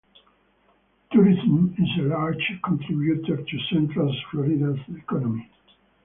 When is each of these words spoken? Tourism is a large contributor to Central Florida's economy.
Tourism 1.11 1.75
is 1.77 1.87
a 2.03 2.07
large 2.07 2.43
contributor 2.63 3.37
to 3.37 3.59
Central 3.71 4.11
Florida's 4.31 4.79
economy. 4.97 5.47